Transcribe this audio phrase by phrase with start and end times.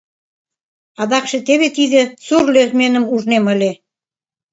[1.01, 3.71] —Адакше теве тиде сур лӧзмӧным ужнем ыле.